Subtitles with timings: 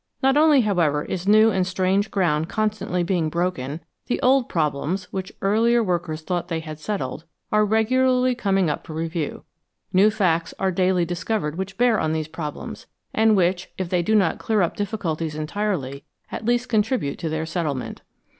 [0.23, 5.31] Not only, however, is new and strange ground constantly being broken; the old problems, which
[5.43, 7.25] earlier workers thought they had settled?
[7.51, 9.43] are regularly coming up for review;
[9.93, 14.15] new facts are daily discovered which bear on these problems, and which, if they do
[14.15, 18.01] not clear up difficulties entirely, at least con tribute to their settlement.